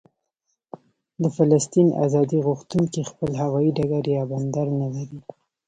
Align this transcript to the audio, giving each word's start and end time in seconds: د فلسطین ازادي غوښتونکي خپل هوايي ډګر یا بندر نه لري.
د 1.21 1.23
فلسطین 1.35 1.87
ازادي 2.05 2.39
غوښتونکي 2.47 3.01
خپل 3.11 3.29
هوايي 3.41 3.71
ډګر 3.77 4.03
یا 4.15 4.23
بندر 4.31 4.67
نه 4.81 4.87
لري. 4.95 5.19